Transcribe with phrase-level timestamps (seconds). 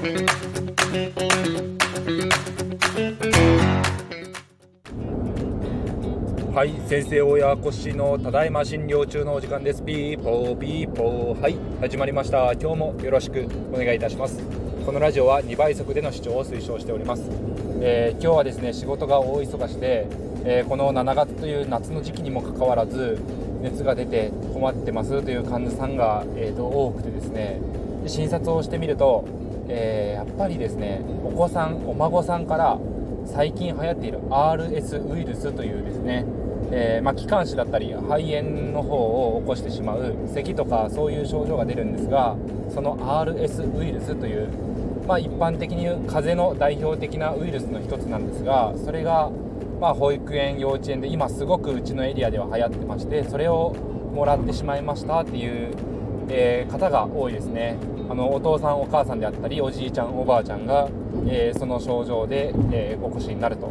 [0.00, 0.06] は
[6.64, 9.82] い先生親子しのただいま診療中のお時間です。
[9.82, 11.40] ピーポーピーポー。
[11.42, 12.50] はい始まりました。
[12.54, 14.38] 今日もよろしくお願いいたします。
[14.86, 17.24] このラジオは2倍速での視聴を推奨しております、
[17.82, 20.06] えー、今日はですね仕事が大忙しで、
[20.46, 23.20] えー、この7月という夏の時期にもかかわらず
[23.60, 27.60] 熱が出て困ってますという患者さんが、えーと、多くてですね。
[28.06, 29.28] 診察をしてみると、
[29.70, 32.78] えやっぱりですねお子さんお孫さんから
[33.26, 36.26] 最近流行っている RS ウイルスというですね
[36.72, 42.36] えー、まあ、気管支だったり肺炎の方を起こしてしまう咳とかそういう症状が出るんですが
[42.72, 44.48] その RS ウイルスという、
[45.06, 49.30] まあ、一般的に言う風邪の代表的なウイルスの一つなんですがそれが、
[49.80, 53.74] まあ、保育園幼稚園で今すごくうちのエリアでは流行ってましてそれを
[54.14, 55.74] もらってしまいましたっていう、
[56.30, 57.76] えー、方が多いですね。
[58.08, 60.88] あのお父さんお母さんであったりおじいちゃんおばあちゃんが、
[61.28, 63.70] えー、その症状で、えお越しになると。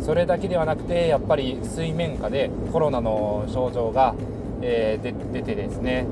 [0.00, 4.14] それだけではなくてやっぱり水面下でコロナの症状が、
[4.62, 6.06] えー、出てですね、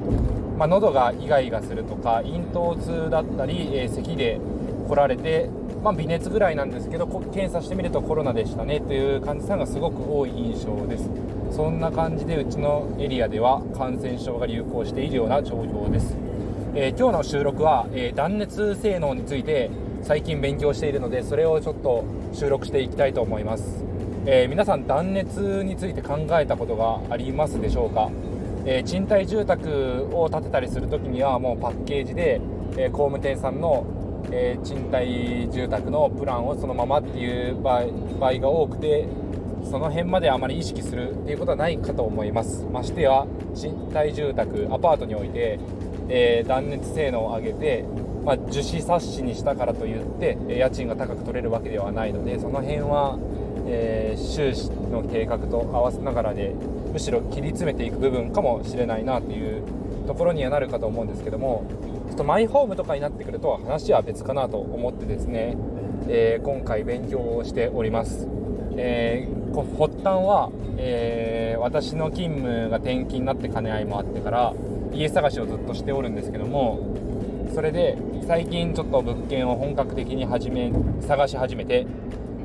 [0.59, 4.41] まあ、喉がイガイガするとか咽頭痛だったり、えー、咳で
[4.89, 5.51] 来られて、
[5.83, 11.11] まあ、微熱ぐらいなんですけど検査してみるとコロナでしたねという患者さんがすごく多い印象です。
[11.51, 16.15] そんな感じでうちのエリアでは感染症が流行しているような状況です、
[16.75, 19.71] えー、今日の収録は、え断熱性能について
[20.03, 23.85] 最近勉強しているのでそれをちょっと収録していきたいと思います、
[24.27, 28.11] えー、皆さん断熱について考えたことがありますでしょうか、
[28.65, 32.41] えー、賃貸住宅を建てたりする時にはもうパッケージで、
[32.77, 33.87] え、工務店さんの、
[34.31, 37.87] え賃貸住宅のプランをそのままっていう場合
[38.21, 39.07] 場合が多くて
[39.65, 42.65] その辺まであまり意識するっていうことはないかと思います。
[42.73, 45.59] ましてや賃貸住宅アパートにおいて、
[46.09, 47.85] え断熱性能を上げて
[48.29, 53.19] まあ、樹脂サッシにしたからといって家賃が高く取れるわけではないのでその辺は、
[53.67, 56.55] えー、収支の計画と合わせながらで
[56.93, 59.63] むしろ切り詰めていく部分かもしれないなという
[60.07, 61.65] ところにはなるかと思うんですけども
[62.09, 65.57] ちょっとマイホームとかになってくると話は別かなと思ってですね、
[66.09, 68.29] えー、今回勉強をしております。
[68.77, 74.55] えー、発端は、えー、私の勤務が転勤になって兼ね合いもあってから
[74.93, 76.79] 家探しをずっとしておるんですけども
[77.55, 81.87] それで最近ちょっと物件を本格的に始め探し始めて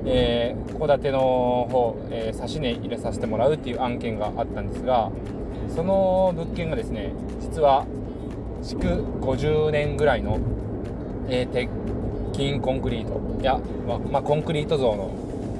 [0.04, 1.20] 戸、えー、建ての
[1.70, 5.12] 方、えー、指値入れさせてもらうっていう案件があったんですが
[5.76, 7.86] その物件がですね実は
[8.64, 8.88] 築
[9.22, 10.40] 50年ぐらいの、
[11.28, 11.70] えー、鉄
[12.34, 13.22] 筋コンクリート。
[13.44, 15.12] や、ままあ、コンクリート像の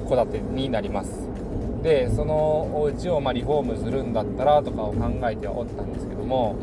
[0.08, 1.28] 戸建てになります。
[1.82, 2.34] でその
[2.74, 6.56] お家をまリフォームするんだったらとかを考えてはおったんですけども、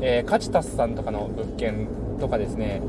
[0.00, 1.88] えー、カチタスさんとかの物件
[2.20, 2.80] とかですね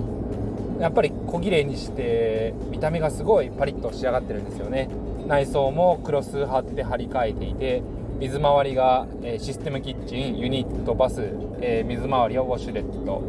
[0.79, 4.89] やっぱり小綺麗にして見た目がすごいパリッと仕上がってるんですよね。
[5.25, 7.81] 内装もクロス貼って張り替えていて
[8.19, 11.21] 水回りが、えシステムキッチンユニットバス、
[11.67, 13.23] えー、水回りはウォシュレット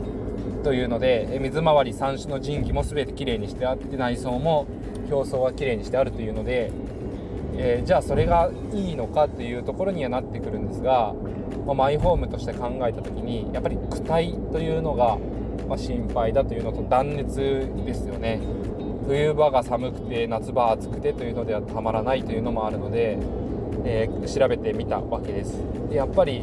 [0.62, 4.66] というので、え水回り3種の人気も全て綺麗にしてあって内装も
[5.10, 6.70] 表層は綺麗にしてあるというので、
[7.56, 11.14] えー、じゃあそれがいいのかっていうところにはなってくるんですが、
[11.66, 15.18] まあ、マイホームとして考えた時にやっぱり躯体というのが
[15.66, 17.36] ま、心配だというのと断熱
[17.84, 18.40] ですよね。
[19.06, 23.18] 冬場が寒くて夏場暑くてというのではたまらないというのもあるので、
[23.84, 25.62] えー、調べてみたわけです。
[25.88, 26.42] でやっぱり、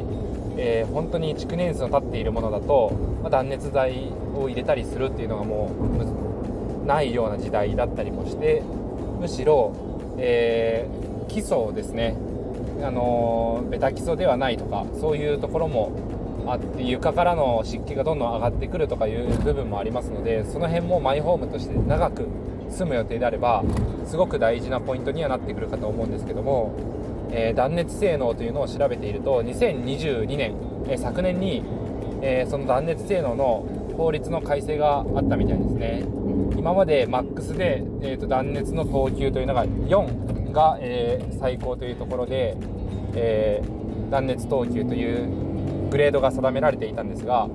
[0.58, 2.91] えー、本当に築年数の経っているものだと、
[3.22, 5.72] まあ、断熱材を入れたりするっていうのがも
[6.84, 8.62] うないような時代だったりもして
[9.19, 9.74] むしろ、
[10.18, 12.16] えー、基礎ですね
[12.84, 15.92] あのベタ基礎ではないとかそういうところも
[16.46, 22.28] あって床からの湿気がどんどん上がってくるとかいう部分もありますのでその辺もマイホームとして長く
[22.69, 23.63] 住む予定であれば
[24.06, 26.74] すごく大事なポイントにはなってくるかと思うんですけども、
[27.33, 30.53] え、断熱性能というのを調べていると2022年、
[30.88, 31.63] え、昨年に、
[32.21, 33.66] え、その断熱性能の
[33.97, 36.03] 法律の改正があったみたいですね。
[36.55, 42.56] 今までマックスで、えーと、断熱の等級というのが4が、え最高というところで、
[43.15, 43.62] え
[44.12, 45.27] 断熱等級という
[45.89, 47.47] グレードが定められていたんですが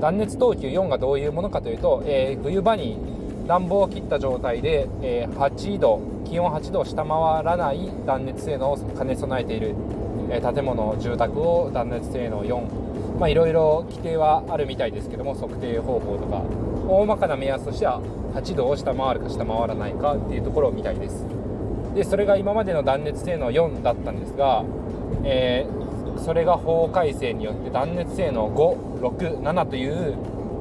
[0.00, 2.98] 断熱等級4がどういうものかというと、え、冬場に
[3.46, 9.74] 暖房を切った状態で、え、8度気温8度を下回らない断熱性能を兼ね備えている、
[10.30, 16.42] え、建物住宅を断熱性能4まあいろいろ規定はあるみたいですけども測定方法とか
[16.88, 18.00] 大まかな目安としては
[18.34, 21.24] 8度を下回るか下回らないかっていうところみたいです。
[21.94, 24.64] でそれが今までの断熱性能4だったんですが、
[25.24, 25.86] えー
[26.18, 30.16] それが法改正によって断熱性能567という、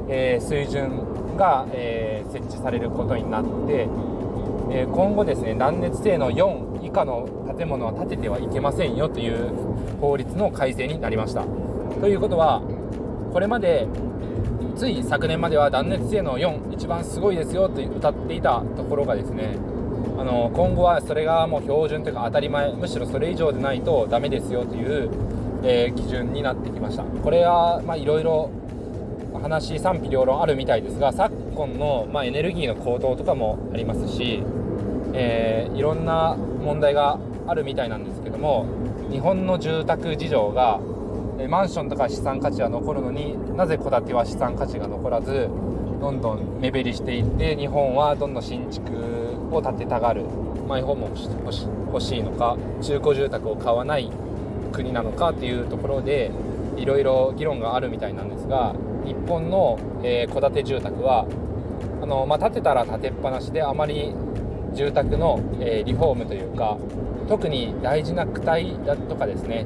[0.10, 3.88] えー、水準が、えー、設置されることになって、
[4.72, 7.28] え、今後ですね断熱性能4以下の
[7.58, 9.52] 建物は建ててはいけませんよという
[10.02, 11.46] 法律の改正になりました。
[12.02, 12.62] ということは
[13.32, 13.88] これまで
[14.76, 19.58] つい昨年までは断熱性能4一番すごいですよと歌っていたところがですね
[20.18, 25.10] あの今後はそれがもう標準というか当たり前むしろそれ以上でないとダメですよという、
[25.64, 27.04] えー、基準になってきました。
[27.04, 28.50] これはいろいろ
[29.42, 34.44] 話賛否両論あるみたいですが昨今の、まあ、エネルギーの高騰とかもありますし、
[35.18, 38.66] えー、いろんな問題があるみたいなんですけども
[39.10, 40.80] 日本の住宅事情が
[41.48, 45.50] マンションとか資産価値は残るのになぜ戸建ては資産価値が残らず
[46.00, 48.92] どんどん目減りしていって日本はどんどん新築
[49.52, 50.24] を建てたがる
[50.68, 54.12] マイホームを欲しいのか中古住宅を買わない
[54.72, 56.32] 国なのかっていうところで
[56.78, 58.76] いろいろ議論があるみたいなんですが
[59.06, 61.26] 日本の戸、えー、建て住宅は
[62.02, 64.14] あの、まあ、建てたら建てっぱなしであまり
[64.75, 66.77] 住宅の、え、リフォームというか
[67.27, 69.66] 特に大事な区体だとかですね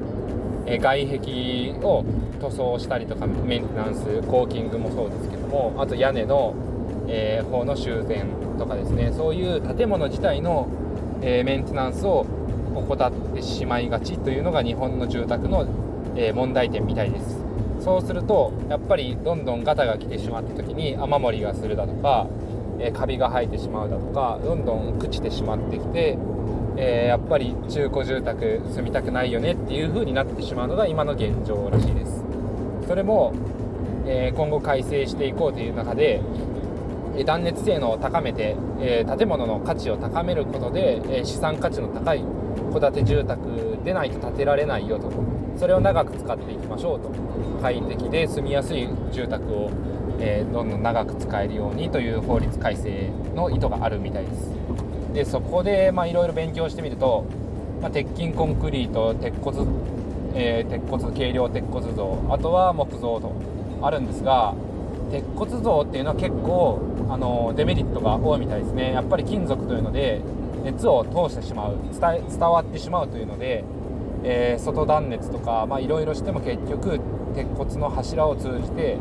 [0.69, 2.05] え外壁を
[2.39, 6.53] 塗装したりとかメンテナンスコーキングもそうですけどもあと屋根の、
[7.07, 10.67] えー、方の修繕とかですねそういう建物自体の、
[11.21, 12.25] え、メンテナンスを
[12.75, 15.67] 怠ってしまいがちというのが日本の住宅の、
[16.15, 17.39] え、問題点みたいです。
[17.79, 22.27] そうするとやっぱりどんどんガタが来てしまった時に雨漏りがするだとか、
[22.79, 26.17] えカビが生えてしまうだとかどんどん朽ちてしまってきて
[26.81, 32.23] えー、やっぱり中古住宅住みたくないよねっていう風になってしまうのが今の現状らしいです。
[32.87, 33.33] それも、
[34.05, 36.21] えー、今後改正していこうという中で
[37.25, 42.23] 断熱性能を高めて、えー、建物の価値を高めることで、え資産価値の高い
[42.71, 45.11] 戸建て住宅でないと建てられないよと。
[45.57, 47.11] それを長く使っていきましょうと。
[47.61, 49.69] 快適で住みやすい住宅を、
[50.19, 54.51] えどんどん長く使えるようにという法律改正の意図があるみたいです。
[55.13, 57.25] でそこでいろいろ勉強してみると、
[57.81, 59.65] まあ、鉄筋コンクリート鉄骨、
[60.35, 63.33] えー、鉄骨軽量鉄骨造あとは木造と
[63.81, 64.53] あるんですが
[65.11, 66.79] 鉄骨造っていうのは結構
[67.09, 68.93] あのデメリットが多いみたいですね。
[68.93, 70.21] やっぱり金属というので
[70.63, 73.63] 熱を通してしまう伝伝わってしまうというので、
[74.23, 76.99] えー、外断熱とかいろいろしても結局
[77.33, 78.97] 鉄骨の柱を通じて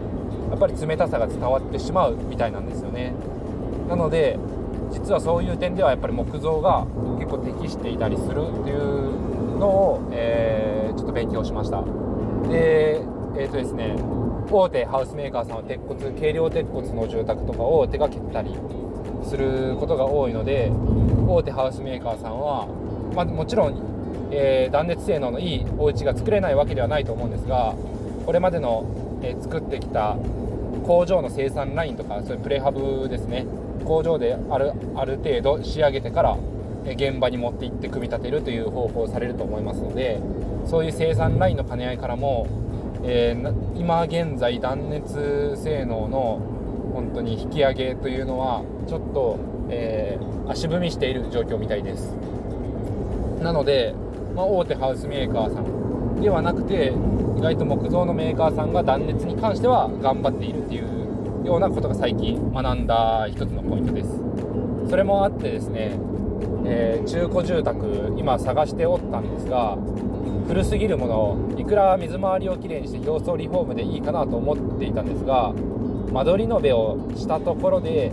[0.50, 3.14] やっぱり冷たさが伝わってしまうみたいなんですよね。
[3.88, 4.38] なので
[4.90, 6.86] 実はそういう点ではやっぱり木造が
[7.18, 11.82] 結構適していたりするっていうのを、えー、ちょっと勉強しました。
[12.48, 13.00] で
[13.36, 13.96] えっ、ー、とですね
[14.50, 18.56] 大手ハウスメーカーさんは鉄骨軽量鉄骨の住宅とかを手掛けたり
[19.24, 20.72] することが多いので
[21.26, 22.66] 大手ハウスメーカーさんは、
[23.14, 27.74] まあ、もちろん、えー、断熱性能のいいお家が作れないわけではないと思うんですが
[28.24, 28.84] これまでの、
[29.22, 30.16] え、作ってきた
[30.86, 33.46] 工場の生産ラインとかそういうプレハブですね。
[33.84, 36.36] 工場であるある程度仕上げてから
[36.84, 40.20] 現場に持って行って組み立てるという方法をされると思いますので
[40.66, 42.46] そういう生産ラインの兼ね合いからも、
[43.04, 46.40] えー、今現在断熱性能の
[46.92, 49.38] 本当に引き上げというのはちょっと、
[49.70, 52.16] えー、足踏みしている状況みたいです。
[53.42, 53.94] なので、
[54.34, 56.92] まあ、大手ハウスメーカーさんではなくて
[57.38, 64.10] 意外と木造のメーカーさんが断熱に関しては頑張っているっていうようなことが最近学んだ一つのポイントです。
[64.90, 65.92] それもあってですね、
[66.66, 69.78] えー、中古住宅今探しておったんですが
[70.48, 75.52] 古すぎるものいくら水回りをきれいにして表層リフォームでいいかなと思っていたんですが
[76.10, 78.10] 間取り延べをしたところで、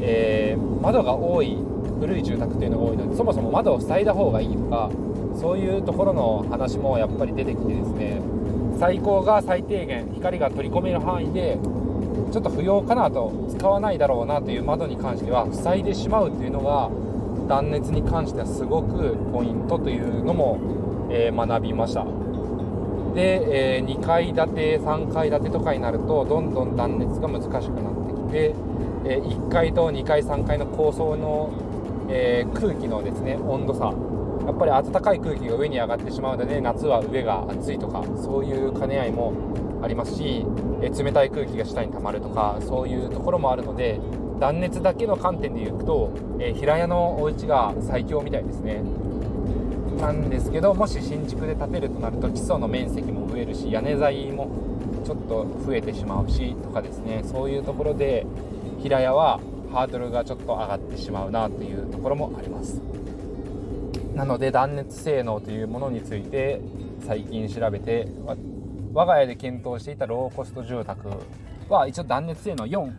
[0.00, 1.58] えー、窓が多い
[2.00, 4.90] 古い住宅というのが多いのでそもそも窓を塞いだ方がいいとか
[5.36, 8.37] そういうところの話もやっぱり出てきてですね
[8.78, 11.58] 最高が最低限光が取り込める範囲で
[12.32, 16.90] ちょっと不要かなと使わないだろうなという窓に関しては塞いでしまうというのが
[17.48, 20.58] 断熱に関してはすごくポイントというのも、
[21.10, 22.04] えー、学びました。
[23.14, 28.54] で、えー、2階建て3階建てとかになるとどんどん断熱が難しくなってきて、
[29.06, 31.50] えー、1階と2階3階の高層の、
[32.10, 33.92] え空気のですね温度差
[34.48, 39.34] やっぱり暖かい空気が上に上がってしまうので夏は上が暑いとかそういう兼ね合いも
[39.82, 40.44] ありますし、
[40.82, 44.00] え冷たい空気が下に溜まるとかそういうところもあるので
[44.40, 48.82] 断熱だけの観点でいくと、え平屋のお家が最強みたいですね。
[50.00, 54.48] なんですけどもし新築で建てるとなると基礎の面積も増えるし屋根材も
[55.04, 57.22] ちょっと増えてしまうしとかですね。
[57.22, 58.26] そういうところで
[58.82, 59.40] 平屋は
[59.72, 62.80] ハードルがちょっと上がってしまうなというところもあります。
[64.18, 66.60] なので断熱性能というものについて
[67.06, 68.08] 最近調べて
[68.92, 71.08] 我が家で検討していたローコスト住宅
[71.68, 72.92] は一応断熱性能4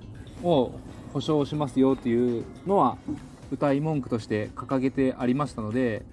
[0.44, 0.72] を
[1.12, 2.98] 保証しますよっていうのは
[3.52, 6.04] 歌い文句として掲げてありましたので、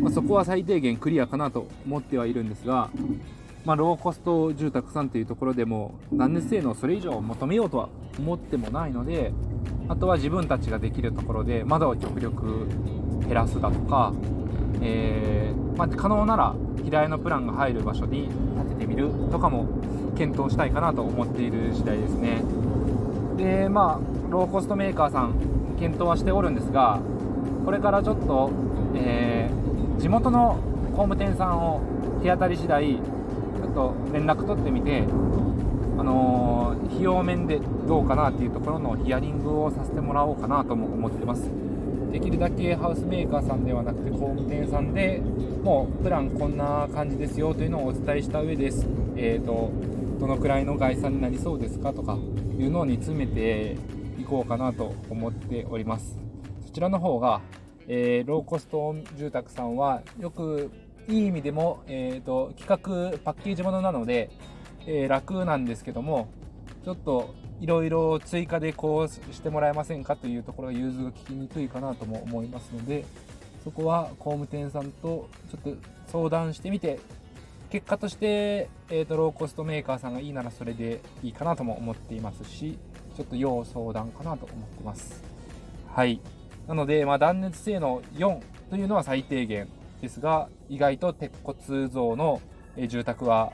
[0.00, 2.90] まあ、そこは最低限クリアかなと思ってはいるんですが、
[3.64, 9.32] まあ、ローコスト住宅さんというところでも断熱性能それ以上求めようとは思ってもないので
[9.88, 12.68] あとは自分たちができるところで窓を極力
[13.26, 14.12] 減らすだとか、
[14.80, 19.66] えー、まあ、可能なら平屋のプランが入る場所に建ててみるとかも
[20.16, 22.42] 検討したいかなと思っている次第ですね。
[23.36, 25.34] でまあローコストメーカーさん
[25.78, 27.00] 検討はしておるんですが
[27.64, 28.50] これからちょっと、
[28.94, 30.58] えー、地元の
[30.90, 31.80] 工務店さんを
[32.22, 35.04] 手当たり次第ちょっと連絡取ってみて
[35.98, 41.67] あのー、費用面でどうかなっていうところのヒアリングをさせてもらおうかなとも思ってます。
[42.12, 45.20] できるだけハウスメーカーさんではなくて工務店さんで
[45.62, 48.86] もうプランこんな感じですよというのをお伝えした上です、
[49.16, 49.70] えーと、
[50.18, 52.18] どのくらいの概算になりそうですかとか
[52.58, 53.76] いうのを煮詰めて
[54.18, 56.18] いこうかなと思っております。
[56.66, 57.40] そちらの方が、
[57.86, 60.70] えー、ローコスト住宅さんはよく
[61.08, 64.30] いい意味でも、えーと企画パッケージものなので
[64.90, 66.28] えー、楽なんですけども
[66.88, 73.04] ちょっといろいろ追加でこうしてもらえませんかというところが融通が利きにくいかなとも思いますので
[73.62, 76.98] そこは工務店さんとちょっと相談してみて
[77.68, 82.78] 結果として、えーと、ローコストメーカーさんがいいならそれでいいかなとも思っていますし
[83.14, 85.22] ちょっと要相談かなと思ってます。
[85.94, 86.22] はい。
[86.66, 88.40] なので、まあ、断熱性能4
[88.70, 89.68] というのは最低限
[90.00, 92.40] ですが意外と鉄骨造の
[92.86, 93.52] 住宅は、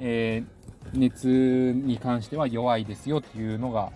[0.00, 0.60] えー
[0.92, 3.90] 熱に関しては弱いですよっていうのが、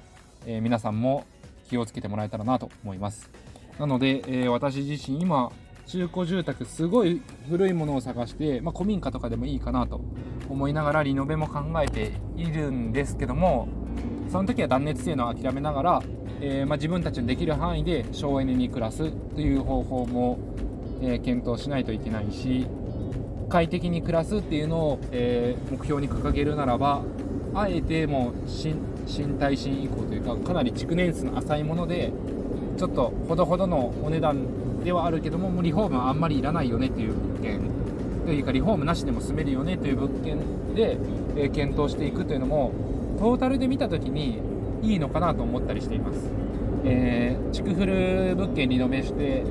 [0.46, 1.25] えー、皆さんも
[1.68, 3.30] 気をつけてもらえたらなと思います。
[3.78, 5.50] なので、えー、私自身今
[5.87, 10.00] 中古住宅すごい古いものを探して、まあ、古民家とかでもいいかなと
[10.49, 13.68] 思いながらリノベも考えているんですけども
[14.30, 16.02] その時は断熱性能を諦めながら、
[16.40, 20.38] えー、まあ、自分たちのできる範囲で省エネに暮らすという方法も、
[21.02, 22.66] え検討しないといけないし
[23.49, 27.03] 快適に暮らすっていうのを、えー、目標に掲げるならば
[27.55, 32.13] あえてもう新耐震以降というかかなり築年数の浅いもので
[32.77, 37.61] ちょっとほどほどのお値段ではあるけどももうリフォームはあんまりいらないよねという物件
[38.27, 40.99] というかリフォームなしでも住めるよねという物件で、
[41.37, 42.73] えー、検討していくというのも
[43.19, 44.41] トータルで見た時に
[44.83, 46.31] いいのかなと思ったりしています。
[46.85, 49.43] えー、築古物件リノベして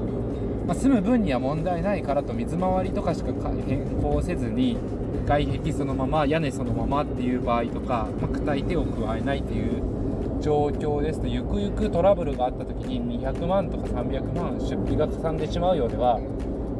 [0.66, 3.32] まあ、住む分には問題ないからと水回りとかしか
[3.68, 4.78] 変更せずに
[5.26, 9.94] 外壁そのまま屋根そのままっていう場合とか、まあ、硬い手を加えないっていう
[10.42, 16.20] 状況ですとゆくゆくトラブルがあった時に200万とか300万出費がかさんでしまうようでは、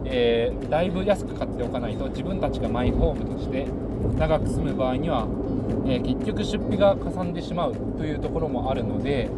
[0.06, 3.68] えー、だいぶ安く買っておかないと自分たちがマイホームとして
[4.18, 5.28] 長く住む場合には、
[5.86, 9.30] えー、結局出費がかさんでしまうというところもあるので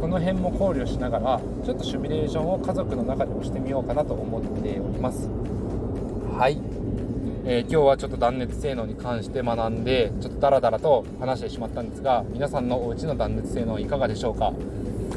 [0.00, 5.30] その辺も考慮しながらちょっとシミュレーションを家族の中でもしてみようかなと思っております。
[6.36, 6.58] はい、
[7.44, 14.52] えー、今日はちょっと断熱性能に関して学んでちょっとダラダラと話してしまったんですが皆さんのお家の断熱性能いかがでしょうか、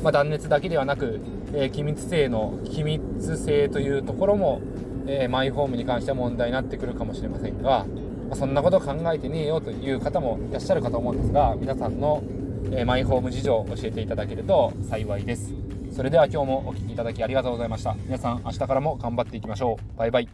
[0.04, 1.20] まあ、断熱だけではなく、
[1.54, 4.62] えー、気密性能気密性というところも、
[5.08, 7.86] えー、マイホームに関しては問題になってくるかもしれませんが、
[8.30, 12.24] まあ、そんなこと考えてねえよという方もいらっしゃるかと思うんですが皆さんの
[12.72, 15.54] えー、マイホーム事情を教えていただけると幸いです。
[15.96, 17.96] それでは今日もお聴きいただきありがとうございました。
[18.06, 19.98] 皆さん明日からも頑張っていきましょう。
[19.98, 20.30] バイバイ。